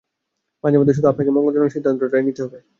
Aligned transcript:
মাঝেমাঝে 0.63 0.93
শুধু 0.93 1.07
আপনাকে 1.07 1.31
মঙ্গলজনক 1.31 1.69
সিদ্ধান্তটাই 1.73 2.23
নিতে 2.27 2.41
হবে। 2.45 2.57